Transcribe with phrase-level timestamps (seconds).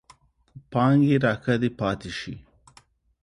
[0.71, 2.35] پانګې راکدې پاتې شي.